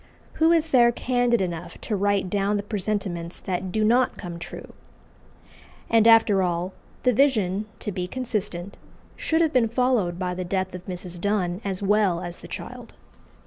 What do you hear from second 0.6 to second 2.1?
there candid enough to